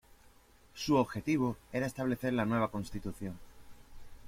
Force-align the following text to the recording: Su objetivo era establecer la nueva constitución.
Su 0.73 0.95
objetivo 0.95 1.57
era 1.71 1.85
establecer 1.85 2.33
la 2.33 2.43
nueva 2.45 2.71
constitución. 2.71 3.37